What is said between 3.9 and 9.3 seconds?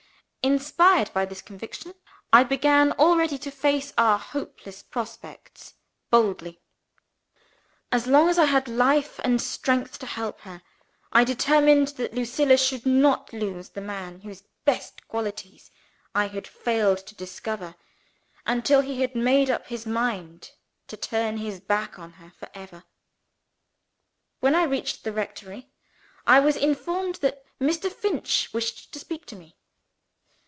our hopeless prospects boldly. As long as I had life